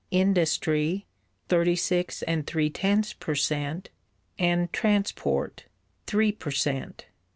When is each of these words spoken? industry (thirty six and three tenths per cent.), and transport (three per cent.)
industry 0.09 1.05
(thirty 1.47 1.75
six 1.75 2.23
and 2.23 2.47
three 2.47 2.71
tenths 2.71 3.13
per 3.13 3.35
cent.), 3.35 3.91
and 4.39 4.73
transport 4.73 5.65
(three 6.07 6.31
per 6.31 6.49
cent.) 6.49 7.05